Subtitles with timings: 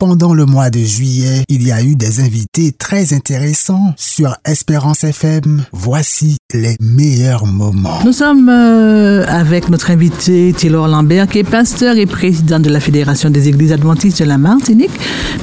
[0.00, 5.02] Pendant le mois de juillet, il y a eu des invités très intéressants sur Espérance
[5.02, 5.64] FM.
[5.72, 7.98] Voici les meilleurs moments.
[8.04, 12.78] Nous sommes euh, avec notre invité Taylor Lambert, qui est pasteur et président de la
[12.78, 14.92] Fédération des Églises Adventistes de la Martinique,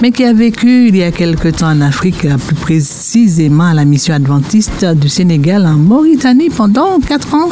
[0.01, 3.83] mais qui a vécu il y a quelque temps en Afrique, plus précisément à la
[3.83, 7.49] mission adventiste du Sénégal en Mauritanie pendant quatre ans.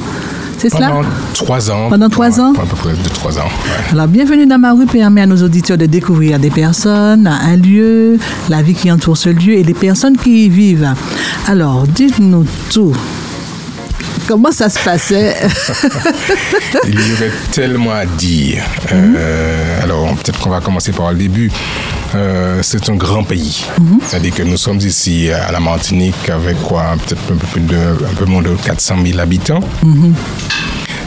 [0.64, 0.92] C'est cela?
[0.92, 1.90] Pendant trois ans.
[1.90, 2.54] Pendant trois ans?
[2.54, 3.44] À peu près de trois ans.
[3.48, 3.92] ouais.
[3.92, 8.18] Alors, bienvenue dans ma rue permet à nos auditeurs de découvrir des personnes, un lieu,
[8.50, 10.94] la vie qui entoure ce lieu et les personnes qui y vivent.
[11.48, 12.96] Alors, dites-nous tout.
[14.28, 15.36] Comment ça se passait?
[16.88, 18.64] Il y aurait tellement à dire.
[18.92, 21.52] Euh, alors, peut-être qu'on va commencer par le début.
[22.16, 23.66] Euh, c'est un grand pays.
[24.08, 27.76] C'est-à-dire que nous sommes ici à la Martinique avec quoi Peut-être un peu, plus de,
[27.76, 29.62] un peu moins de 400 000 habitants.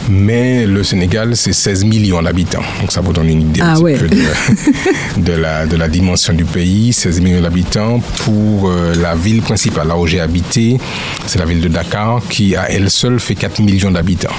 [0.09, 2.61] Mais le Sénégal, c'est 16 millions d'habitants.
[2.79, 3.93] Donc ça vous donne une idée un Ah petit ouais.
[3.97, 4.17] peu de,
[5.17, 6.93] de la, de la dimension du pays.
[6.93, 7.99] 16 millions d'habitants.
[8.23, 10.77] Pour euh, la ville principale, là où j'ai habité,
[11.25, 14.33] c'est la ville de Dakar, qui à elle seule fait 4 millions d'habitants.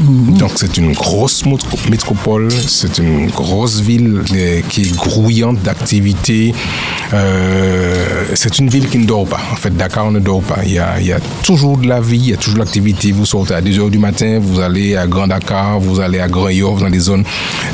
[0.00, 1.44] Donc c'est une grosse
[1.88, 6.52] métropole, c'est une grosse ville euh, qui est grouillante d'activités.
[7.12, 7.94] Euh,
[8.34, 9.40] c'est une ville qui ne dort pas.
[9.52, 10.58] En fait, Dakar ne dort pas.
[10.64, 12.58] Il y, a, il y a toujours de la vie, il y a toujours de
[12.60, 13.12] l'activité.
[13.12, 16.28] Vous sortez à 2 heures du matin, vous allez à Grand Dakar, vous allez à
[16.28, 17.24] Grand Yoff, dans des zones,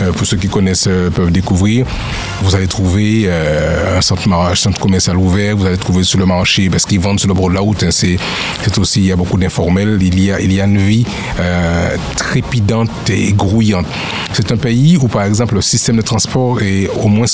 [0.02, 1.86] euh, pour ceux qui connaissent, euh, peuvent découvrir.
[2.42, 6.70] Vous allez trouver euh, un centre, centre commercial ouvert, vous allez trouver sur le marché,
[6.70, 7.82] parce qu'ils vendent sur le bord de la route.
[7.82, 7.90] hein.
[7.90, 8.18] c'est,
[8.78, 9.98] aussi, il y a beaucoup d'informels.
[10.00, 11.04] Il y a, il y a une vie
[12.16, 13.86] trépidante et grouillante.
[14.32, 17.26] C'est un pays où, par exemple, le système de transport est, au moins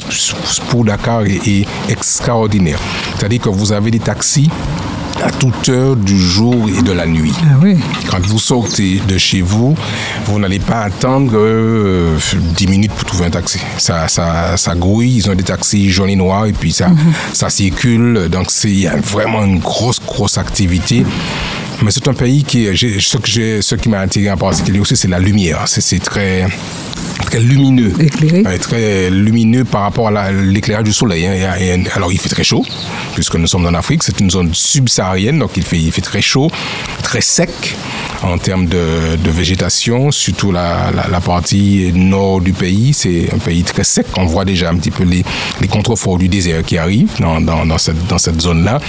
[0.71, 2.79] pour Dakar, est extraordinaire.
[3.17, 4.51] C'est-à-dire que vous avez des taxis
[5.25, 7.33] à toute heure du jour et de la nuit.
[7.43, 7.77] Ah oui.
[8.11, 9.75] Quand vous sortez de chez vous,
[10.27, 12.17] vous n'allez pas attendre euh,
[12.57, 13.59] 10 minutes pour trouver un taxi.
[13.79, 16.89] Ça, ça, ça grouille, ils ont des taxis jaunes et noirs et puis ça,
[17.33, 18.29] ça circule.
[18.31, 21.05] Donc c'est- il y a vraiment une grosse, grosse activité.
[21.83, 25.09] Mais c'est un pays qui, ce, que ce qui m'a attiré en particulier aussi, c'est
[25.09, 25.65] la lumière.
[25.67, 26.47] C'est très,
[27.27, 27.93] très lumineux.
[28.01, 28.43] Éclairé.
[28.43, 31.27] Ouais, très lumineux par rapport à la- l'éclairage du soleil.
[31.27, 31.83] hein.
[31.95, 32.65] Alors il fait très chaud,
[33.15, 36.23] puisque nous sommes en Afrique, c'est une zone subsaharienne, donc il fait, il fait très
[36.23, 36.51] chaud,
[37.03, 37.51] très sec
[38.23, 43.39] en termes de, de végétation, surtout la, la, la partie nord du pays, c'est un
[43.39, 44.07] pays très sec.
[44.17, 45.23] On voit déjà un petit peu les,
[45.61, 48.81] les contreforts du désert qui arrivent dans, dans, dans cette, dans cette zone-là.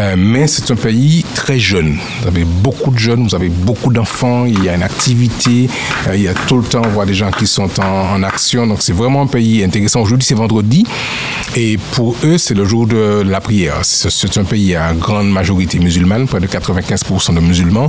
[0.00, 1.96] Euh, mais c'est un pays très jeune.
[2.20, 5.68] Vous avez beaucoup de jeunes, vous avez beaucoup d'enfants, il y a une activité,
[6.08, 8.22] euh, il y a tout le temps, on voit des gens qui sont en, en
[8.22, 8.66] action.
[8.66, 10.00] Donc c'est vraiment un pays intéressant.
[10.00, 10.84] Aujourd'hui, c'est vendredi.
[11.56, 13.78] Et pour eux, c'est le jour de la prière.
[13.82, 17.88] C'est un pays à grande majorité musulmane, près de 95% de musulmans.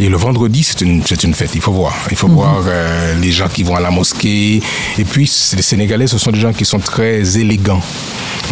[0.00, 1.50] Et le vendredi, c'est une, une fête.
[1.54, 1.94] Il faut voir.
[2.10, 4.62] Il faut voir euh, les gens qui vont à la mosquée.
[4.98, 7.82] Et puis, les Sénégalais, ce sont des gens qui sont très élégants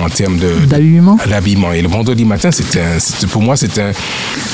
[0.00, 1.18] en termes de D'habillement.
[1.28, 1.72] l'habillement.
[1.72, 2.80] Et le vendredi matin, c'était
[3.30, 3.90] pour moi, c'était un,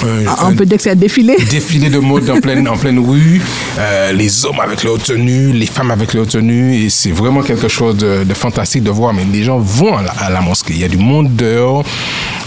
[0.04, 1.36] un- un On peut dire que c'est un défilé.
[1.50, 3.40] défilé de mode en pleine, en pleine rue,
[3.78, 7.68] euh, les hommes avec leurs tenues, les femmes avec leurs tenues, et c'est vraiment quelque
[7.68, 9.12] chose de, de fantastique de voir.
[9.14, 11.84] Mais les gens vont à la, à la mosquée, il y a du monde dehors,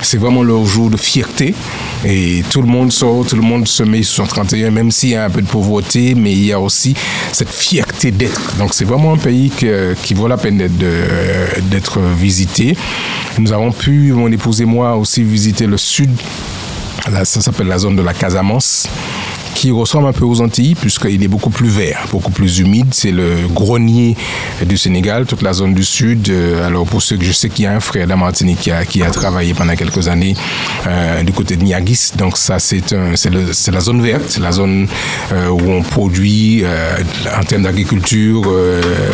[0.02, 1.54] c'est vraiment leur jour de fierté,
[2.06, 5.10] et tout le monde sort, tout le monde se met sur son 31, même s'il
[5.10, 6.96] y a un peu de pauvreté, mais il y a aussi
[7.32, 8.56] cette fierté d'être.
[8.58, 9.52] Donc c'est vraiment un pays
[10.04, 10.58] qui vaut la peine
[11.70, 12.76] d'être visité.
[13.38, 16.12] Nous avons pu, mon épouse et moi, aussi visiter le sud
[17.24, 18.88] ça s'appelle la zone de la Casamance
[19.54, 22.88] qui ressemble un peu aux Antilles puisqu'il est beaucoup plus vert, beaucoup plus humide.
[22.92, 24.16] C'est le grenier
[24.66, 26.30] du Sénégal, toute la zone du sud.
[26.30, 29.12] Euh, Alors pour ceux que je sais qu'il y a un frère de qui a,
[29.12, 30.36] travaillé pendant quelques années
[30.88, 32.12] euh, du côté de Niagis.
[32.18, 34.88] Donc ça c'est la zone verte, c'est la zone
[35.32, 36.64] euh, où on produit
[37.38, 38.44] en termes d'agriculture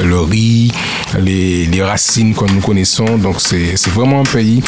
[0.04, 0.72] le riz,
[1.19, 3.18] les, racines que nous connaissons.
[3.18, 4.62] Donc c'est vraiment un pays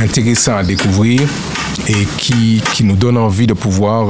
[0.00, 1.22] intéressant à découvrir
[1.88, 4.08] et qui, nous donne envie de pouvoir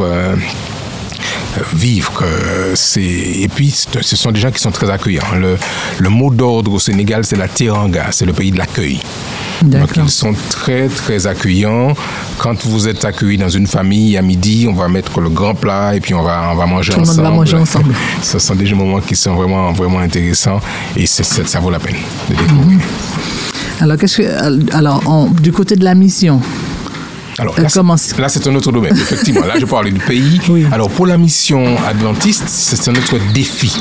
[1.74, 2.22] vivre.
[2.96, 5.22] et puis, ce sont des gens qui sont très accueillants.
[5.38, 5.56] Le,
[5.98, 9.00] le mot d'ordre au Sénégal, c'est la teranga, c'est le pays de l'accueil.
[9.62, 11.94] Donc, ils sont très, très accueillants.
[12.38, 15.96] Quand vous êtes accueilli dans une famille, à midi, on va mettre le grand plat
[15.96, 17.28] et puis on va, on va manger Tout le monde ensemble.
[17.28, 17.94] va manger ensemble.
[18.22, 20.60] Ce sont des moments qui sont vraiment, vraiment intéressants
[20.96, 21.96] et ça vaut la peine
[22.31, 22.78] de découvrir.
[23.81, 26.40] Alors, que, alors on- du côté de la mission,
[27.38, 28.17] Alors Elle là, commence.
[28.19, 29.44] là, c'est un autre domaine, effectivement.
[29.46, 30.40] Là, je parlais du pays.
[30.49, 30.67] Oui.
[30.73, 33.73] Alors, pour la mission adventiste, c'est un autre défi.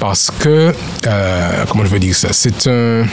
[0.00, 0.74] Parce que,
[1.06, 2.28] euh, comment je vais dire ça?
[2.32, 3.04] C'est un.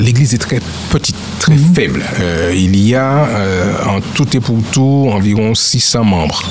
[0.00, 2.02] L'église est très petite, très faible.
[2.20, 6.42] Euh, il y a euh, en tout et pour tout environ 600 membres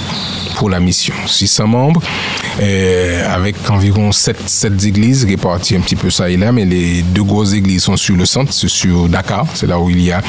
[0.55, 1.13] pour la mission.
[1.27, 2.01] 600 membres.
[2.61, 7.01] Euh, avec environ sept, sept églises réparties un petit peu ça et là, mais les
[7.01, 10.11] deux grosses églises sont sur le centre, c'est sur Dakar, c'est là où il y
[10.11, 10.21] a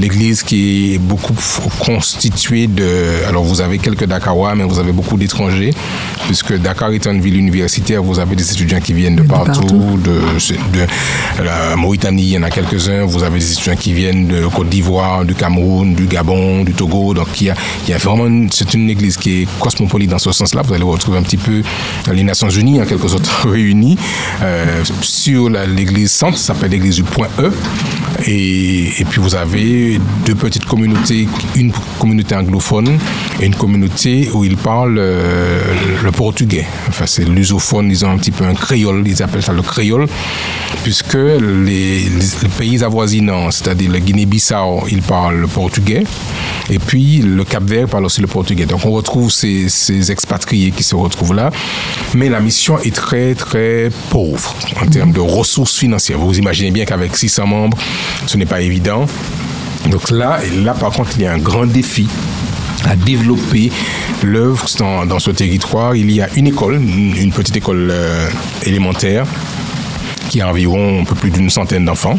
[0.00, 1.34] l'église qui est beaucoup
[1.78, 3.24] constituée de...
[3.28, 5.72] Alors vous avez quelques Dakarois, mais vous avez beaucoup d'étrangers,
[6.26, 10.20] puisque Dakar est une ville universitaire, vous avez des étudiants qui viennent de, partout, De,
[10.72, 14.46] de, la Mauritanie, il y en a quelques-uns, vous avez des étudiants qui viennent de
[14.46, 17.54] Côte d'Ivoire, du Cameroun, du Gabon, du Togo, donc il y a,
[17.86, 18.48] il y a vraiment...
[18.50, 21.62] C'est une église qui est cosmopolite dans ce sens-là, vous allez retrouver un petit peu
[22.12, 23.98] les Nations Unies en quelque sorte réunies
[24.42, 27.52] euh, sur l'église centre, ça s'appelle l'église du Point E,
[28.26, 32.98] et, puis vous avez deux petites communautés, une communauté anglophone
[33.40, 35.60] et une communauté où ils parlent euh,
[36.02, 36.66] le portugais.
[36.88, 40.06] Enfin, c'est lusophone, ils ont un petit peu un créole, ils appellent ça le créole,
[40.82, 42.02] puisque les,
[42.58, 46.02] pays avoisinants, c'est-à-dire le Guinée-Bissau, ils parlent le portugais,
[46.70, 48.66] et puis le Cap-Vert parle aussi le portugais.
[48.66, 51.50] Donc on retrouve ces, expatriés qui se retrouvent là,
[52.14, 56.18] mais la mission est très très pauvre en termes de ressources financières.
[56.18, 57.78] Vous imaginez bien qu'avec 600 membres,
[58.26, 59.06] ce n'est pas évident.
[59.90, 62.08] Donc là, là par contre, il y a un grand défi
[62.88, 63.70] à développer
[64.22, 65.96] l'œuvre dans, dans, ce territoire.
[65.96, 68.28] Il y a une école, une petite école euh,
[68.64, 69.26] élémentaire,
[70.28, 72.16] qui a environ un peu plus d'une centaine d'enfants,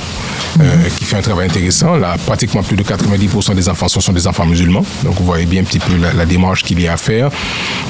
[0.60, 0.64] euh,
[0.98, 1.96] qui fait un travail intéressant.
[1.96, 4.86] Là, pratiquement plus de 90% des enfants sont des enfants musulmans.
[5.04, 7.30] Donc vous voyez bien un petit peu la, la démarche qu'il y a à faire.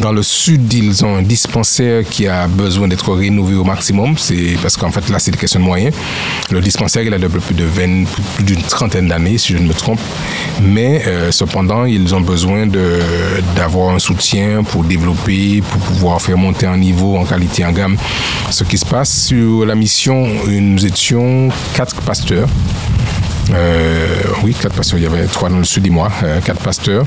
[0.01, 4.17] Dans le sud, ils ont un dispensaire qui a besoin d'être rénové au maximum.
[4.17, 5.95] C'est parce qu'en fait là, c'est une question de moyens.
[6.51, 8.05] Le dispensaire, il a depuis plus de 20,
[8.35, 9.99] plus d'une trentaine d'années, si je ne me trompe.
[10.61, 12.67] Mais euh, cependant, ils ont besoin
[13.55, 17.97] d'avoir un soutien pour développer, pour pouvoir faire monter en niveau, en qualité, en gamme.
[18.49, 22.49] Ce qui se passe sur la mission nous étions quatre pasteurs.
[23.53, 24.07] Euh,
[24.43, 24.99] oui, quatre pasteurs.
[24.99, 27.05] Il y avait trois dans le sud et moi, euh, quatre pasteurs.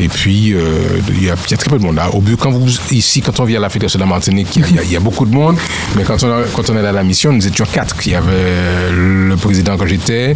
[0.00, 0.60] Et puis, euh,
[1.10, 2.10] il, y a, très peu de monde là.
[2.12, 4.90] Au but, quand vous, ici, quand on vient à la Fédération de la Martinique, il
[4.90, 5.56] y a, beaucoup de monde.
[5.96, 7.96] Mais quand on, a, quand on est à la mission, nous étions quatre.
[8.06, 10.34] Il y avait le président quand j'étais,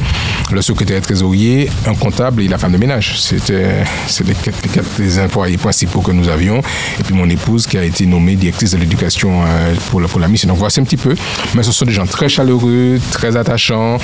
[0.50, 3.20] le secrétaire trésorier, un comptable et la femme de ménage.
[3.20, 3.84] C'était
[4.26, 6.60] les quatre, les employés principaux que nous avions.
[6.99, 9.43] Et puis mon épouse qui a été nommée directrice de l'éducation
[9.90, 10.49] pour, pour la mission.
[10.49, 11.14] Donc voici un petit peu.
[11.54, 13.99] Mais ce sont des gens très chaleureux, très attachants.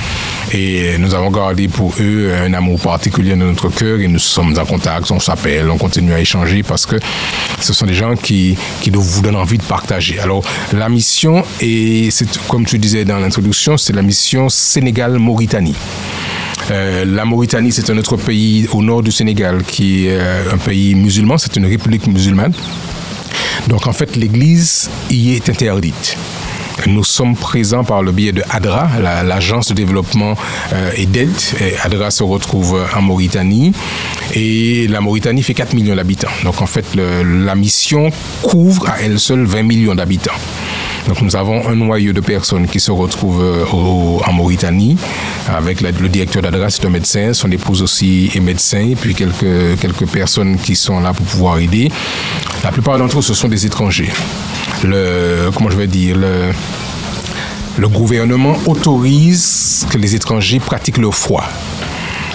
[0.51, 4.57] Et nous avons gardé pour eux un amour particulier dans notre cœur et nous sommes
[4.57, 6.97] en contact, on s'appelle, on continue à échanger parce que
[7.61, 10.19] ce sont des gens qui, qui vous donnent envie de partager.
[10.19, 10.43] Alors
[10.73, 12.09] la mission, et
[12.47, 15.75] comme tu disais dans l'introduction, c'est la mission Sénégal-Mauritanie.
[16.71, 20.19] Euh, la Mauritanie, c'est un autre pays au nord du Sénégal qui est
[20.53, 22.53] un pays musulman, c'est une république musulmane.
[23.67, 26.17] Donc en fait, l'Église y est interdite.
[26.87, 28.89] Nous sommes présents par le biais de ADRA,
[29.23, 30.35] l'agence la, de développement
[30.73, 31.29] euh, et d'aide.
[31.83, 33.73] ADRA se retrouve en Mauritanie
[34.33, 36.29] et la Mauritanie fait 4 millions d'habitants.
[36.43, 38.09] Donc en fait, la mission
[38.41, 40.31] couvre à elle seule 20 millions d'habitants.
[41.07, 44.97] Donc nous avons un noyau de personnes qui se retrouvent au, en Mauritanie
[45.47, 49.79] avec le directeur d'ADRA, c'est un médecin, son épouse aussi est médecin, et puis quelques,
[49.79, 51.91] quelques personnes qui sont là pour pouvoir aider.
[52.63, 54.09] La plupart d'entre eux, ce sont des étrangers.
[54.83, 56.51] Le, comment je vais dire, le,
[57.77, 61.43] le gouvernement autorise que les étrangers pratiquent leur foi.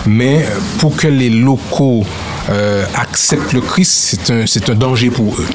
[0.07, 0.45] Mais
[0.79, 2.05] pour que les locaux
[2.51, 5.47] euh, acceptent le Christ, c'est un, un danger pour eux.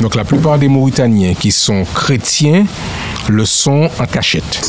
[0.00, 2.64] Donc la plupart des Mauritaniens qui sont chrétiens
[3.28, 4.60] le sont en cachette.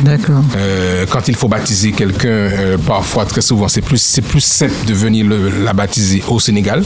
[0.00, 0.42] D'accord.
[0.56, 4.74] Euh, quand il faut baptiser quelqu'un, euh, parfois, très souvent, c'est plus, c'est plus simple
[4.86, 6.84] de venir le, la baptiser au Sénégal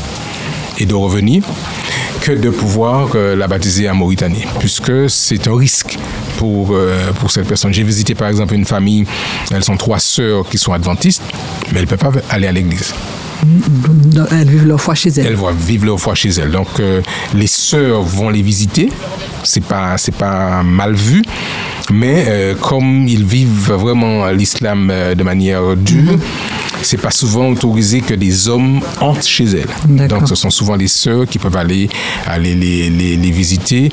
[0.79, 1.43] et de revenir
[2.21, 5.99] que de pouvoir euh, la baptiser en Mauritanie, puisque c'est un risque
[6.37, 7.73] pour, euh, pour cette personne.
[7.73, 9.07] J'ai visité par exemple une famille,
[9.50, 11.23] elles sont trois sœurs qui sont adventistes,
[11.73, 12.93] mais elles ne peuvent pas aller à l'église.
[14.31, 15.26] Elles vivent leur foi chez elles.
[15.26, 16.50] Elles vivre leur foi chez elles.
[16.50, 17.00] Donc, euh,
[17.35, 18.88] les sœurs vont les visiter.
[19.43, 21.23] C'est pas, c'est pas mal vu.
[21.93, 26.83] Mais euh, comme ils vivent vraiment l'islam euh, de manière dure, mm -hmm.
[26.83, 30.09] c'est pas souvent autorisé que des hommes entrent chez elles.
[30.09, 31.88] Donc, ce sont souvent les sœurs qui peuvent aller,
[32.26, 33.85] aller les, les, les visiter.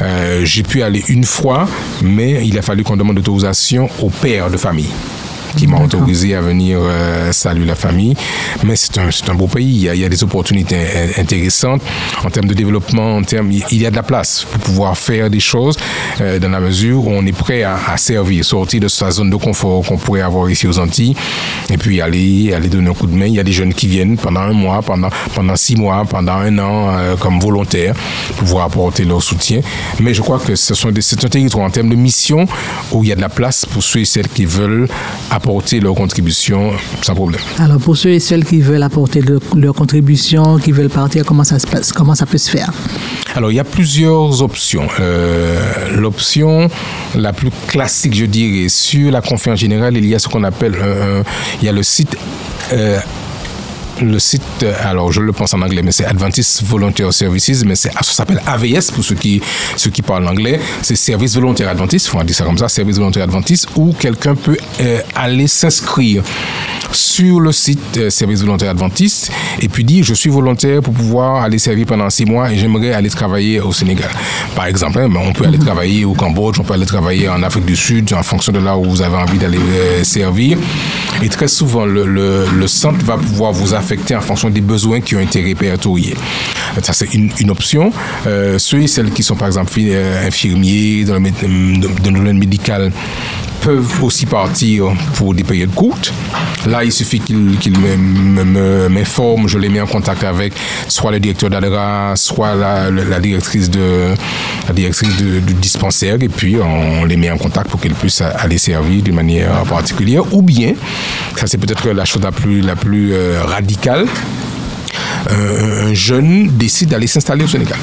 [0.00, 1.68] Euh, J'ai pu aller une fois,
[2.02, 4.92] mais il a fallu qu'on demande autorisation au père de famille
[5.56, 8.14] qui m'a autorisé à venir euh, saluer la famille.
[8.64, 10.76] Mais c'est un, un, beau pays, il y, a, il y, a, des opportunités
[11.18, 11.82] intéressantes
[12.24, 15.30] en termes de développement, en termes, il y a de la place pour pouvoir faire
[15.30, 15.76] des choses
[16.20, 19.30] euh, dans la mesure où on est prêt à, à servir, sortir de sa zone
[19.30, 21.14] de confort qu'on pourrait avoir ici aux Antilles
[21.70, 23.26] et puis aller, aller donner un coup de main.
[23.26, 26.34] Il y a des jeunes qui viennent pendant un mois, pendant, pendant six mois, pendant
[26.34, 27.94] un an euh, comme volontaires
[28.28, 29.60] pour pouvoir apporter leur soutien.
[30.00, 32.46] Mais je crois que ce c'est un territoire en termes de mission
[32.90, 34.88] où il y a de la place pour ceux et celles qui veulent
[35.30, 35.41] apporter
[35.80, 36.72] leur contribution
[37.02, 37.40] sans problème.
[37.58, 41.44] Alors pour ceux et celles qui veulent apporter le, leur contribution, qui veulent partir, comment
[41.44, 42.70] ça, se passe, comment ça peut se faire?
[43.34, 44.86] Alors, il y a plusieurs options.
[45.00, 46.68] Euh, l'option
[47.14, 50.76] la plus classique, je dirais, sur la confiance générale, il y a ce qu'on appelle,
[51.60, 52.16] il y a le site
[52.72, 52.98] euh,
[54.02, 57.90] le site, alors je le pense en anglais, mais c'est Adventist Volunteer Services, mais ça
[58.02, 59.40] s'appelle AVS pour ceux qui,
[59.76, 60.60] ceux qui parlent anglais.
[60.82, 64.34] C'est Service Volontaire Adventiste, on va dire ça comme ça, Service Volontaire Adventiste, où quelqu'un
[64.34, 66.22] peut euh, aller s'inscrire
[66.92, 69.30] sur le site euh, Service Volontaire Adventiste
[69.60, 72.92] et puis dire je suis volontaire pour pouvoir aller servir pendant six mois et j'aimerais
[72.92, 74.10] aller travailler au Sénégal.
[74.54, 75.64] Par exemple, hein, on peut aller mhm.
[75.64, 78.76] travailler au Cambodge, on peut aller travailler en Afrique du Sud en fonction de là
[78.76, 80.58] où vous avez envie d'aller euh, servir.
[81.22, 83.74] Et très souvent, le, le, le centre va pouvoir vous
[84.14, 86.14] en fonction des besoins qui ont été répertoriés.
[86.82, 87.92] Ça, c'est une, option.
[88.26, 92.92] Euh, ceux et celles qui sont, par exemple, euh, infirmiers dans le domaine médical
[93.62, 96.12] peuvent aussi partir pour des périodes courtes.
[96.66, 100.52] Là, il suffit qu'ils qu m'informent, je les mets en contact avec
[100.88, 104.14] soit le directeur d'ADRA, soit la, directrice, de,
[104.68, 108.58] la directrice du dispensaire, et puis on les met en contact pour qu'ils puissent aller
[108.58, 110.22] servir d'une manière particulière.
[110.34, 110.74] Ou bien,
[111.36, 114.06] ça c'est peut-être la chose la plus, la plus euh, radicale,
[115.30, 117.78] euh, un jeune décide d'aller s'installer au Sénégal.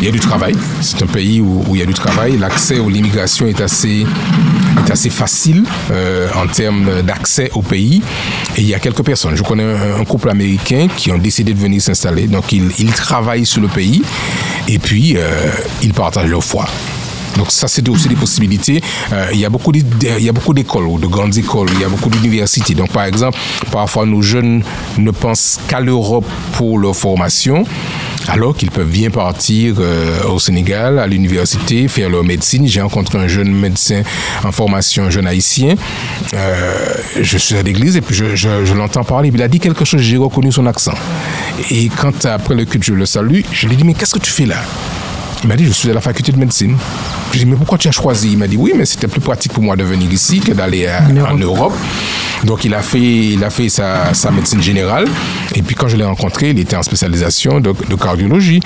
[0.00, 0.54] Il y a du travail.
[0.80, 2.38] C'est un pays où, il y a du travail.
[2.38, 4.06] L'accès à l'immigration est assez,
[5.10, 8.02] facile euh, en termes d'accès au pays.
[8.56, 9.36] Et il y a quelques personnes.
[9.36, 12.26] Je connais un, couple américain qui ont décidé de venir s'installer.
[12.26, 14.02] Donc, ils, ils, travaillent sur le pays
[14.68, 15.50] et puis euh,
[15.82, 16.66] ils partagent leur foi.
[17.36, 18.82] Donc ça, c'est aussi des possibilités.
[19.12, 22.74] Euh, il y a beaucoup d'écoles, de grandes écoles, il y a beaucoup d'universités.
[22.74, 23.38] Donc par exemple,
[23.70, 24.62] parfois nos jeunes
[24.98, 27.64] ne pensent qu'à l'Europe pour leur formation
[28.28, 32.66] alors qu'ils peuvent bien partir euh, au Sénégal, à l'université, faire leur médecine.
[32.66, 34.02] J'ai rencontré un jeune médecin
[34.44, 35.74] en formation, un jeune haïtien.
[36.34, 39.30] Euh, je suis à l'église et puis je, je, je l'entends parler.
[39.32, 40.94] Il a dit quelque chose, j'ai reconnu son accent.
[41.70, 44.30] Et quand après le culte, je le salue, je lui dit, mais qu'est-ce que tu
[44.30, 44.62] fais là?
[45.42, 46.76] Il m'a dit, je suis à la faculté de médecine.
[47.28, 48.32] Je lui ai dit, mais pourquoi tu as choisi?
[48.32, 50.88] Il m'a dit, oui, mais c'était plus pratique pour moi de venir ici que d'aller
[51.28, 51.72] en Europe.
[52.44, 55.06] Donc, il a fait, il a fait sa, sa, médecine générale.
[55.54, 58.60] Et puis, quand je l'ai rencontré, il était en spécialisation de, de, cardiologie.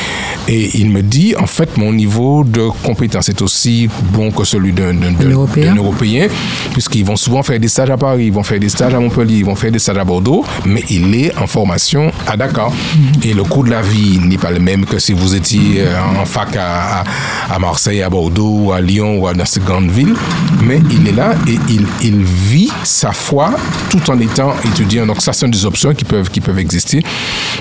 [0.46, 4.72] Et il me dit, en fait, mon niveau de compétence est aussi bon que celui
[4.72, 4.94] d'un
[5.28, 5.74] Européen.
[5.74, 6.28] Européen,
[6.72, 9.38] puisqu'ils vont souvent faire des stages à Paris, ils vont faire des stages à Montpellier,
[9.38, 12.70] ils vont faire des stages à Bordeaux, mais il est en formation à Dakar.
[12.70, 13.28] -hmm.
[13.28, 16.22] Et le coût de la vie n'est pas le même que si vous étiez euh,
[16.22, 20.14] en fac à, à, Marseille, à Bordeaux, à Lyon ou à, dans ces grandes villes.
[20.62, 21.58] Mais il est là et
[22.02, 23.50] il, vit sa foi
[23.90, 25.06] tout en étant étudiant.
[25.06, 27.02] Donc ça, sont des options qui peuvent, qui peuvent exister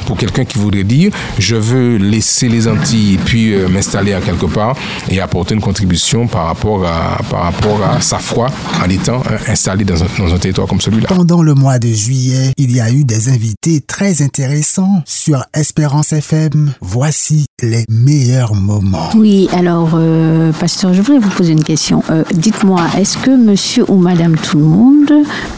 [0.06, 4.22] pour quelqu'un qui voudrait dire, je veux laisser les Antilles et puis euh, m'installer à
[4.22, 4.76] quelque part
[5.10, 8.48] et apporter une contribution par rapport à, par rapport à sa foi
[8.84, 11.08] en étant euh, installé dans un territoire comme celui-là.
[11.08, 16.14] Pendant le mois de juillet, il y a eu des invités très intéressants sur Espérance
[16.14, 16.74] FM.
[16.82, 19.10] Voici les meilleurs moments.
[19.16, 22.04] Oui, alors, euh, pasteur, je voulais vous poser une question.
[22.10, 25.12] Euh, Dites-moi, est-ce que monsieur ou madame tout le monde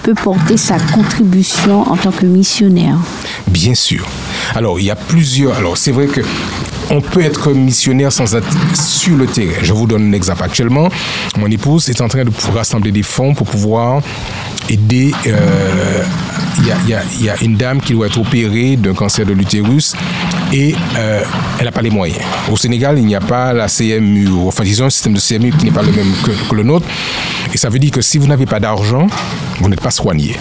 [0.04, 2.98] peut porter sa contribution en tant que missionnaire?
[3.48, 4.08] Bien sûr.
[4.54, 5.56] Alors, il y a plusieurs.
[5.58, 6.22] Alors, c'est vrai que
[6.90, 9.60] on peut être missionnaire sans être sur le terrain.
[9.62, 10.44] Je vous donne un exemple.
[10.44, 10.90] Actuellement,
[11.38, 14.02] mon épouse est en train de rassembler des fonds pour pouvoir
[14.70, 15.12] aider.
[15.26, 16.04] Il euh,
[16.88, 19.94] y, y, a une dame qui doit être opérée d'un cancer de l'utérus
[20.54, 21.24] et euh,
[21.60, 22.22] elle n'a pas les moyens.
[22.52, 25.66] Au Sénégal, il n'y a pas la CMU, enfin disons un système de CMU qui
[25.66, 26.86] n'est pas le même que le nôtre.
[27.54, 29.08] Et ça veut dire que si vous n'avez pas d'argent,
[29.60, 30.38] vous n'êtes pas soigné.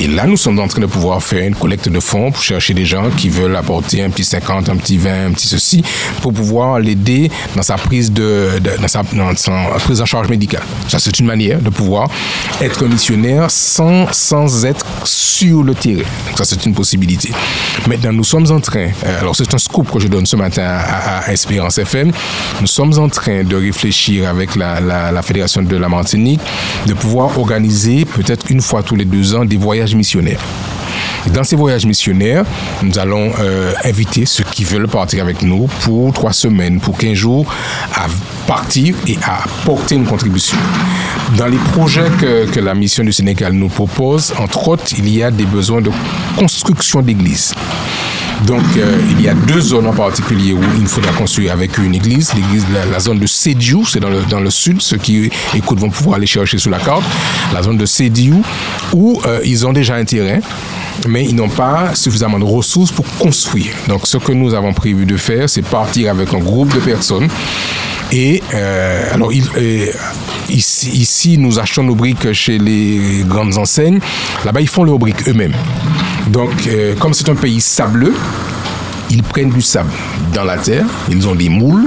[0.00, 2.74] Et là, nous sommes en train de pouvoir faire une collecte de fonds pour chercher
[2.74, 5.82] des gens qui veulent apporter un petit 50, un petit 20, un petit ceci,
[6.20, 10.62] pour pouvoir l'aider dans sa prise de, dans, sa, prise en charge médicale.
[10.88, 12.08] Ça, c'est une manière de pouvoir
[12.60, 16.02] être missionnaire sans, sans être sur le terrain.
[16.28, 17.30] Donc ça, c'est une possibilité.
[17.88, 20.64] Maintenant, nous sommes en train, euh, alors c'est un scoop que je donne ce matin
[20.64, 22.12] à, à, Espérance FM,
[22.60, 26.40] nous sommes en train de réfléchir avec la, la Fédération de la Martinique
[26.86, 30.40] de pouvoir organiser peut-être une fois tous les deux ans des voyages missionnaires.
[31.32, 32.44] Dans ces voyages missionnaires,
[32.82, 37.14] nous allons euh, inviter ceux qui veulent partir avec nous pour trois semaines, pour 15
[37.14, 37.46] jours,
[37.94, 38.06] à
[38.46, 40.58] partir et à porter une contribution.
[41.38, 45.22] Dans les projets que, que la mission du Sénégal nous propose, entre autres, il y
[45.22, 45.90] a des besoins de
[46.36, 47.54] construction d'églises.
[48.46, 51.94] Donc, euh, il y a deux zones en particulier où il faudra construire avec une
[51.94, 52.34] église.
[52.34, 54.82] L'église, la, zone de Sédiou, c'est dans le, sud.
[54.82, 57.04] Ceux qui écoutent vont pouvoir aller chercher sur la carte.
[57.52, 58.42] La zone de Sédiou,
[58.92, 60.40] où euh, ils ont déjà un terrain
[61.08, 63.74] mais ils n'ont pas suffisamment de ressources pour construire.
[63.88, 67.28] Donc, ce que nous avons prévu de faire, c'est partir avec un groupe de personnes.
[68.12, 69.32] Et euh, alors,
[70.48, 73.98] ici, nous achetons nos briques chez les grandes enseignes.
[74.44, 75.54] Là-bas, ils font leurs briques eux-mêmes.
[76.28, 78.14] Donc, euh, comme c'est un pays sableux,
[79.10, 79.90] ils prennent du sable
[80.32, 81.84] dans la terre, ils ont des moules,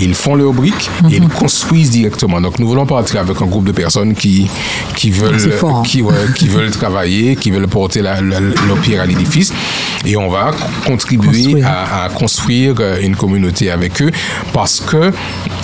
[0.00, 2.40] ils font leurs briques et ils construisent directement.
[2.40, 4.48] Donc nous voulons partir avec un groupe de personnes qui,
[4.96, 5.82] qui, veulent, fort.
[5.82, 9.52] qui, ouais, qui veulent travailler, qui veulent porter la, la- leur pierre à l'édifice.
[10.06, 10.50] Et on va
[10.86, 11.66] contribuer Construire.
[11.68, 14.10] à, à construire euh, une communauté avec eux
[14.52, 15.12] parce que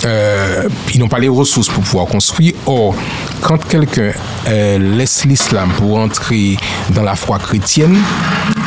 [0.05, 2.53] euh, ils n'ont pas les ressources pour pouvoir construire.
[2.65, 2.95] Or,
[3.41, 4.11] quand quelqu'un
[4.47, 6.57] euh, laisse l'islam pour entrer
[6.95, 7.97] dans la foi chrétienne,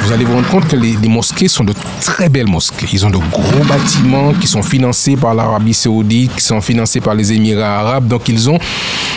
[0.04, 2.86] vous allez vous rendre compte que les, les mosquées sont de très belles mosquées.
[2.92, 7.14] Ils ont de gros bâtiments qui sont financés par l'Arabie saoudite, qui sont financés par
[7.14, 8.06] les Émirats arabes.
[8.06, 8.58] Donc, ils ont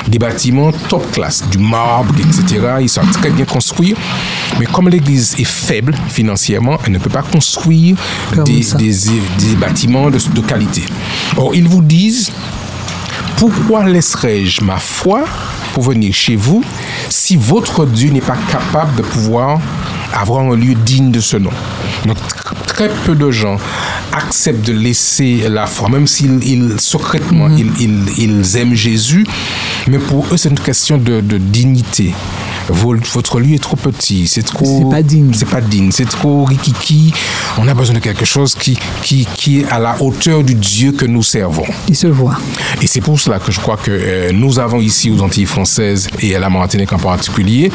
[0.08, 2.78] des bâtiments top class, du marbre, etc.
[2.80, 3.96] Ils sont très bien construits.
[4.60, 7.98] Mais comme l'église est faible financièrement, elle ne peut pas construire
[8.46, 10.84] des bâtiments de, de qualité.
[11.36, 12.32] Or, ils vous disent
[13.38, 15.26] pourquoi laisserai-je ma foi
[15.74, 16.64] pour venir chez vous
[17.10, 19.60] si votre Dieu n'est pas capable de pouvoir
[20.14, 21.50] avoir un lieu digne de ce nom
[22.06, 23.58] Donc, tr- très peu de gens
[24.14, 27.58] acceptent de laisser la foi, même s'ils ils- secrètement Mhm.
[27.58, 29.26] ils, ils- ils aiment Jésus,
[29.88, 32.14] mais pour eux c'est une question de, de dignité.
[32.70, 34.66] Vo- Votre lieu est trop petit, c'est trop.
[34.66, 35.32] C'est pas digne.
[35.34, 37.14] C'est pas digne, c'est trop rikiki.
[37.58, 40.92] On a besoin de quelque chose qui, qui, qui est à la hauteur du Dieu
[40.92, 41.66] que nous servons.
[41.88, 42.38] Il se voit.
[42.82, 46.08] Et c'est pour cela que je crois que euh, nous avons ici aux Antilles françaises
[46.20, 47.72] et à la Martinique en particulier,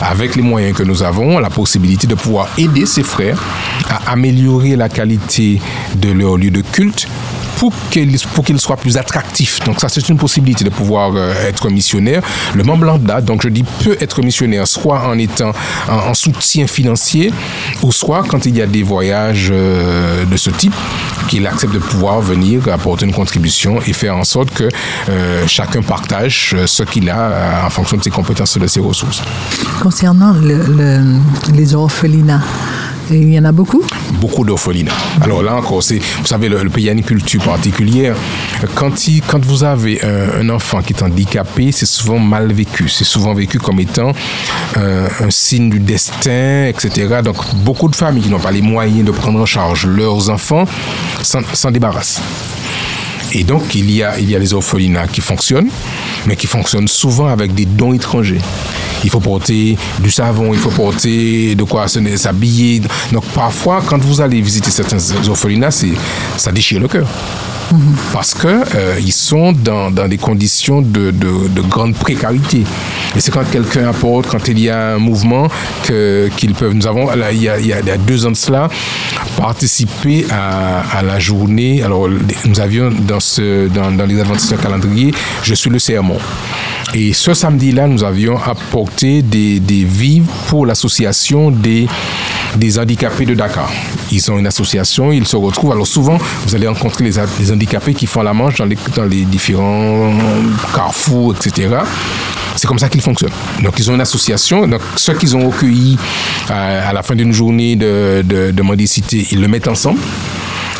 [0.00, 3.42] avec les moyens que nous avons, la possibilité de pouvoir aider ces frères
[3.88, 5.60] à améliorer la qualité
[5.96, 7.06] de leur lieu de culte
[7.60, 9.60] pour qu'ils soient plus attractifs.
[9.66, 12.22] Donc ça, c'est une possibilité de pouvoir euh, être missionnaire.
[12.54, 15.52] Le membre lambda, donc je dis, peut être missionnaire soit en étant
[15.88, 17.32] en, en soutien financier
[17.82, 20.74] ou soit quand il y a des voyages euh, de ce type,
[21.28, 24.64] qu'il accepte de pouvoir venir apporter une contribution et faire en sorte que
[25.08, 29.22] euh, chacun partage ce qu'il a en fonction de ses compétences et de ses ressources.
[29.82, 31.18] Concernant le- le-
[31.54, 32.42] les orphelinats,
[33.10, 33.84] il y en a beaucoup
[34.20, 34.92] beaucoup d'orphelinats.
[35.22, 38.14] Alors là encore, c'est, vous savez, le, le pays a une culture particulière.
[38.74, 38.92] Quand,
[39.26, 42.88] quand vous avez un, un enfant qui est handicapé, c'est souvent mal vécu.
[42.88, 44.12] C'est souvent vécu comme étant
[44.76, 47.20] euh, un signe du destin, etc.
[47.24, 50.64] Donc beaucoup de familles qui n'ont pas les moyens de prendre en charge leurs enfants
[51.22, 52.20] s'en débarrassent.
[53.32, 55.68] Et donc, il y, a, il y a les orphelinats qui fonctionnent,
[56.26, 58.40] mais qui fonctionnent souvent avec des dons étrangers.
[59.04, 62.82] Il faut porter du savon, il faut porter de quoi s'habiller.
[63.12, 65.70] Donc, parfois, quand vous allez visiter certains orphelinats,
[66.36, 67.06] ça déchire le cœur.
[68.12, 72.64] Parce que euh, ils sont dans, dans des conditions de, de, de grande précarité.
[73.16, 75.46] Et c'est quand quelqu'un apporte, quand il y a un mouvement,
[75.84, 76.72] qu'ils peuvent.
[76.74, 78.36] Nous avons, là, il, y a, il y a- il y a deux ans de
[78.36, 78.68] cela,
[79.36, 81.82] participé à, à la journée.
[81.82, 83.19] Alors, nous avions dans,
[83.74, 86.18] dans, les adventistes calendrier, je suis le sermon.
[86.94, 91.86] Et ce samedi-là, nous avions apporté des, des vivres pour l'association des,
[92.56, 93.70] des handicapés de Dakar.
[94.10, 95.72] Ils ont une association, ils se retrouvent.
[95.72, 99.04] Alors souvent, vous allez rencontrer les, les handicapés qui font la manche dans les, dans
[99.04, 100.12] les différents
[100.74, 101.76] carrefours, etc.
[102.56, 103.30] C'est comme ça qu'ils fonctionnent.
[103.62, 104.66] Donc, ils ont une association.
[104.66, 105.96] Donc, ce qu'ils ont recueilli
[106.48, 110.00] à, à la fin d'une journée de, de, de mendicité, ils le mettent ensemble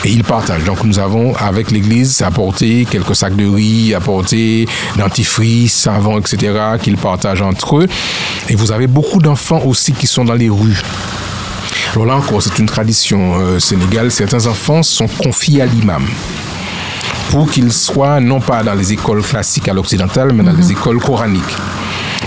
[0.04, 0.64] et ils partagent.
[0.64, 6.96] Donc nous avons, avec l'Église, apporté quelques sacs de riz, apporté dentifrice, savon, etc., qu'ils
[6.96, 7.88] partagent entre eux.
[8.48, 10.80] Et vous avez beaucoup d'enfants aussi qui sont dans les rues.
[11.92, 14.10] Alors là encore, c'est une tradition euh, sénégale.
[14.10, 16.06] Certains enfants sont confiés à l'imam
[17.30, 20.98] pour qu'ils soient non pas dans les écoles classiques à l'occidental, mais dans les écoles
[20.98, 21.56] coraniques.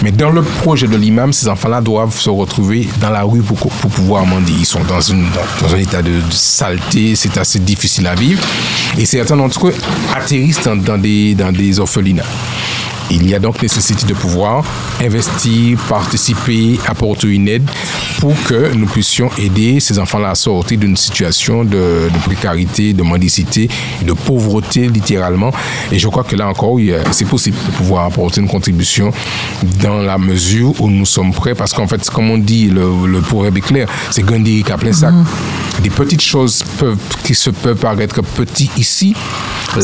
[0.04, 3.58] Mais dans le projet de l'imam, ces enfants-là doivent se retrouver dans la rue pour,
[3.58, 4.58] pour pouvoir mendier.
[4.60, 8.44] Ils sont dans, une, dans, dans un état de, saleté, c'est assez difficile à vivre.
[8.98, 9.74] Et certains d'entre eux
[10.14, 12.26] atterrissent dans, dans des, dans des orphelinats.
[13.12, 14.66] Il y a donc nécessité de pouvoir
[15.02, 17.70] investir, participer, apporter une aide
[18.24, 23.04] pour que nous puissions aider ces enfants-là à sortir d'une situation de, de précarité, de
[23.04, 23.68] mendicité
[24.06, 25.52] de pauvreté littéralement.
[25.92, 26.78] Et je crois que là encore,
[27.12, 29.12] c'est possible de pouvoir apporter une contribution
[29.82, 31.54] dans la mesure où nous sommes prêts.
[31.54, 34.78] Parce qu'en fait, comme on dit, le, le proverbe est clair, c'est Gandhi qui a
[34.78, 35.14] plein sac.
[35.82, 39.14] Des petites choses peuvent, qui se peuvent paraître petites ici,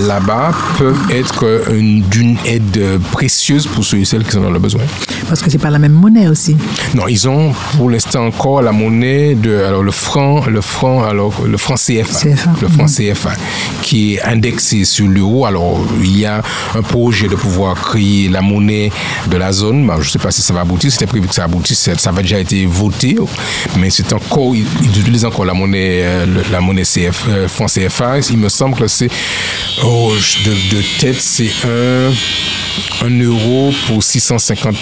[0.07, 2.79] là-bas, peuvent être une- d'une aide
[3.11, 4.81] précieuse pour ceux et celles qui sont dans le besoin.
[5.27, 6.55] Parce que c'est pas la même monnaie aussi.
[6.95, 11.33] Non, ils ont pour l'instant encore la monnaie de alors le franc, le franc alors
[11.45, 13.33] le franc CFA, CFA, le franc CFA
[13.81, 15.45] qui est indexé sur l'euro.
[15.45, 16.41] Alors il y a
[16.75, 18.91] un projet de pouvoir créer la monnaie
[19.27, 19.85] de la zone.
[19.87, 20.91] Bah, je ne sais pas si ça va aboutir.
[20.91, 21.89] C'était prévu que ça aboutisse.
[21.97, 23.17] Ça va déjà été voté,
[23.77, 24.65] mais c'est encore ils,
[24.99, 28.19] utilisent encore la monnaie euh, la monnaie CF, euh, franc CFA.
[28.29, 29.09] Il me semble que c'est
[29.83, 30.13] oh,
[30.45, 32.11] de, de tête c'est un
[33.01, 34.75] un euro pour 650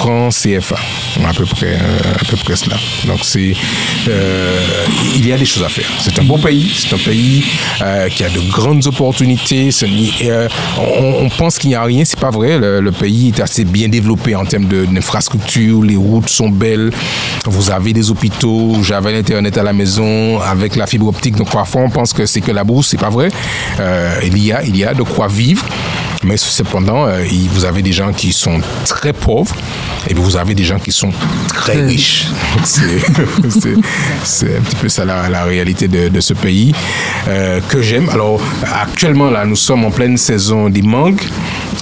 [0.00, 0.76] francs CFA,
[1.26, 2.76] à peu près, euh, à peu près cela.
[3.06, 3.54] Donc c'est,
[4.08, 4.58] euh,
[5.16, 5.86] il y a des choses à faire.
[6.00, 7.44] C'est un beau pays, c'est un pays
[7.80, 9.70] euh, qui a de grandes opportunités.
[10.22, 12.58] Euh, on, pense qu'il n'y a rien, c'est pas vrai.
[12.58, 16.90] Le, pays est assez bien développé en termes d'infrastructures, les routes sont belles,
[17.46, 21.36] vous avez des hôpitaux, j'avais l'internet à la maison avec la fibre optique.
[21.36, 23.28] Donc parfois on pense que c'est que la bourse, c'est pas vrai.
[24.24, 25.64] il y a, il y a de quoi vivre.
[26.22, 29.54] Mais cependant, euh, vous avez des gens qui sont très pauvres
[30.06, 31.10] et vous avez des gens qui sont
[31.48, 32.26] très riches.
[34.24, 36.74] C'est un petit peu ça la, réalité de, ce pays
[37.28, 38.08] euh, que j'aime.
[38.10, 38.40] Alors
[38.80, 41.22] actuellement, là, nous sommes en pleine saison des mangues.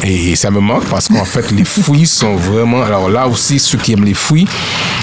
[0.04, 2.82] Et ça me manque parce qu'en fait, les fruits sont vraiment.
[2.82, 4.46] Alors là aussi, ceux qui aiment les fruits,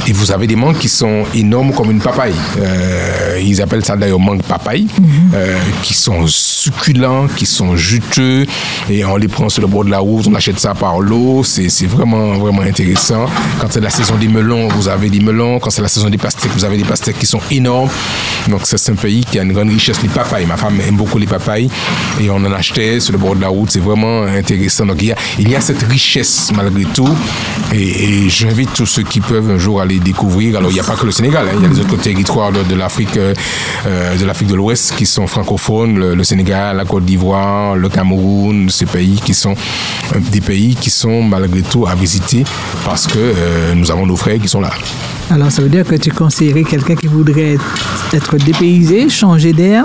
[0.08, 2.34] et vous avez des mangues qui sont énormes comme une papaye.
[2.60, 4.88] Euh, ils appellent ça d'ailleurs mangue papaye,
[5.34, 6.26] euh, qui sont
[6.66, 8.46] succulents, qui sont juteux,
[8.90, 11.44] et on les prend sur le bord de la route, on achète ça par l'eau.
[11.44, 13.26] C'est vraiment, vraiment intéressant.
[13.60, 15.60] Quand c'est la saison des melons, vous avez des melons.
[15.60, 17.90] Quand c'est la saison des pastèques, vous avez des pastèques qui sont énormes.
[18.48, 20.46] Donc, c'est un pays qui a une grande richesse, les papayes.
[20.46, 21.70] Ma femme aime beaucoup les papayes,
[22.20, 23.70] et on en achetait sur le bord de la route.
[23.72, 24.86] C'est vraiment intéressant.
[24.86, 27.16] Donc il y a, cette richesse malgré tout.
[27.74, 30.58] Et, j'invite tous ceux qui peuvent un jour aller découvrir.
[30.58, 31.56] Alors il n'y a pas que le Sénégal, hein.
[31.58, 33.34] il y a les autres territoires de, l'Afrique euh,
[33.86, 38.70] euh, de l'Afrique de l'Ouest qui sont francophones, le, Sénégal, la Côte d'Ivoire, le Cameroun,
[38.70, 39.56] ces pays qui sont
[40.16, 42.44] euh, des pays qui sont malgré tout à visiter
[42.84, 44.72] parce que nous avons nos frères qui sont là.
[45.32, 47.58] Alors, ça veut dire que tu conseillerais quelqu'un qui voudrait
[48.14, 49.84] être dépaysé, changer d'air,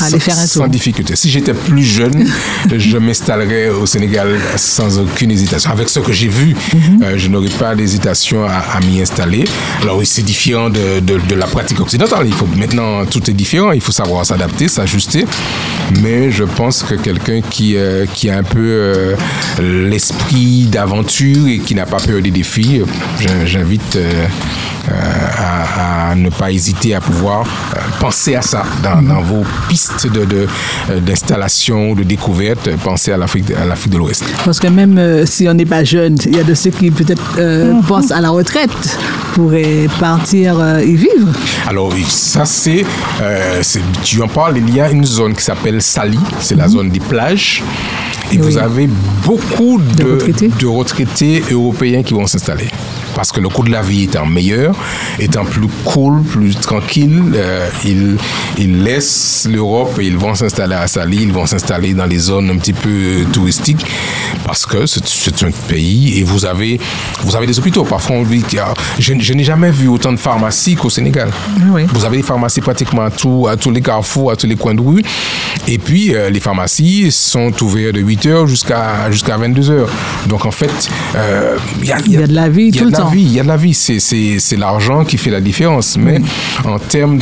[0.00, 0.62] aller faire un tour?
[0.64, 1.16] Sans difficulté.
[1.16, 2.26] Si j'étais plus jeune,
[2.76, 5.70] je m'installerais au Sénégal sans aucune hésitation.
[5.70, 7.02] Avec ce que j'ai vu, mhm.
[7.02, 9.44] euh, je n'aurais pas d'hésitation à, m'y installer.
[9.80, 12.26] Alors, oui, c'est différent de, de, la pratique occidentale.
[12.26, 13.72] Il faut, maintenant, tout est différent.
[13.72, 15.24] Il faut savoir s'adapter, s'ajuster.
[16.02, 19.16] Mais je pense que quelqu'un qui, euh, qui a un peu euh,
[19.58, 22.82] l'esprit d'aventure et qui n'a pas peur des défis,
[23.46, 23.96] j'invite
[24.88, 30.46] euh, à, ne pas hésiter à pouvoir euh, penser à ça dans, vos pistes de,
[30.90, 32.68] euh, d'installation, de, découverte.
[32.82, 34.24] Pensez à l'Afrique, à l'Afrique de l'Ouest.
[34.44, 37.40] Parce que même si on n'est pas jeune, il y a de ceux qui peut-être
[37.40, 37.82] mhm.
[37.82, 38.98] pensent à la retraite
[39.34, 41.28] pourraient partir y vivre.
[41.68, 42.84] Alors ça c'est,
[44.02, 46.72] tu en parles, il y a une zone qui s'appelle Sali, c'est la mhm.
[46.72, 47.62] zone des plages.
[48.32, 48.88] Et vous avez
[49.24, 52.68] beaucoup de retraités européens qui vont s'installer
[53.14, 54.74] parce que le coût de la vie étant meilleur,
[55.18, 58.16] étant plus cool, plus tranquille, euh, ils,
[58.58, 62.50] ils, laissent l'Europe et ils vont s'installer à Sali, ils vont s'installer dans les zones
[62.50, 63.84] un petit peu touristiques
[64.44, 66.80] parce que c'est un pays et vous avez,
[67.22, 67.84] vous avez des hôpitaux.
[67.84, 68.44] Parfois, on dit,
[68.98, 71.30] je, je n'ai jamais vu autant de pharmacies qu'au Sénégal.
[71.92, 74.74] Vous avez des pharmacies pratiquement à, tout, à tous les carrefours, à tous les coins
[74.74, 75.02] de rue.
[75.68, 79.86] Et puis, euh, les pharmacies sont ouvertes de 8h jusqu'à jusqu'à 22h.
[80.26, 83.22] Donc, en fait, euh, il y, y, a de la vie tout le temps vie,
[83.22, 83.74] il y a de la vie.
[83.74, 85.96] C'est l'argent qui fait la différence.
[85.96, 86.20] Mais
[86.64, 87.18] en termes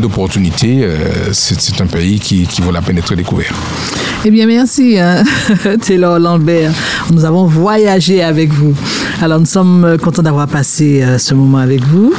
[0.00, 3.52] d'opportunités, euh, c'est un pays qui, qui vaut la peine d'être découvert.
[4.24, 5.22] Eh bien, merci, hein,
[5.80, 6.72] Taylor Lambert.
[7.12, 8.74] Nous avons voyagé avec vous.
[9.20, 12.12] Alors, nous sommes contents d'avoir passé euh, ce moment avec vous.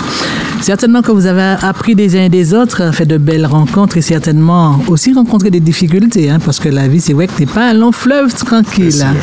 [0.62, 4.02] Certainement que vous avez appris des uns et des autres, fait de belles rencontres et
[4.02, 7.70] certainement aussi rencontré des difficultés, hein, parce que la vie, c'est vrai que n'est pas
[7.70, 9.04] un long fleuve tranquille.
[9.04, 9.14] Hein.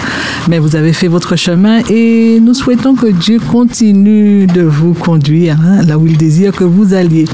[0.49, 5.57] Mais vous avez fait votre chemin et nous souhaitons que Dieu continue de vous conduire
[5.65, 7.25] hein, là où il désire que vous alliez.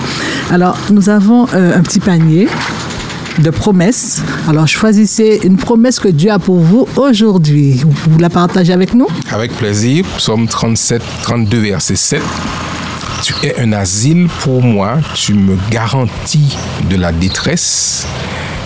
[0.51, 2.49] Alors, nous avons euh, un petit panier
[3.39, 4.23] de promesses.
[4.49, 7.81] Alors choisissez une promesse que Dieu a pour vous aujourd'hui.
[8.09, 9.07] Vous la partagez avec nous?
[9.31, 10.05] Avec plaisir.
[10.17, 12.23] Psaume 37, 32, verset 7.
[13.23, 16.57] Tu es un asile pour moi, tu me garantis
[16.89, 18.07] de la détresse,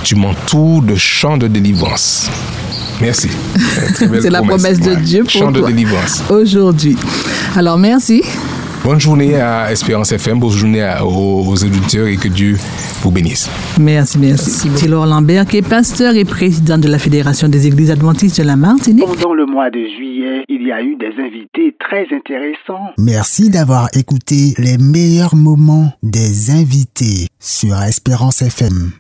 [0.04, 2.30] tu m'entoures de champs de délivrance.
[3.00, 3.30] Merci.
[3.94, 6.22] C'est la promesse de Dieu pour Chant de délivrance.
[6.28, 6.96] Aujourd'hui.
[7.56, 8.22] Alors merci.
[8.84, 12.56] Bonne journée à Espérance FM, bonne journée aux, aux, auditeurs et que Dieu
[13.00, 13.48] vous bénisse.
[13.80, 14.68] Merci, merci.
[14.68, 18.56] merci Lambert, qui est pasteur et président de la Fédération des Églises Adventistes de la
[18.56, 19.06] Martinique.
[19.06, 22.90] Pendant le mois de juillet, il y a eu des invités très intéressants.
[22.98, 28.90] Merci d'avoir écouté les meilleurs moments des invités sur Espérance FM.